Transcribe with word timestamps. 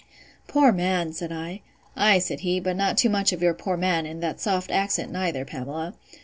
Poor 0.47 0.71
man! 0.71 1.13
said 1.13 1.31
I. 1.31 1.61
Ay, 1.95 2.17
said 2.17 2.39
he, 2.39 2.59
but 2.59 2.75
not 2.75 2.97
too 2.97 3.07
much 3.07 3.31
of 3.31 3.43
your 3.43 3.53
poor 3.53 3.77
man, 3.77 4.07
in 4.07 4.19
that 4.21 4.39
soft 4.41 4.71
accent, 4.71 5.11
neither, 5.11 5.45
Pamela. 5.45 5.93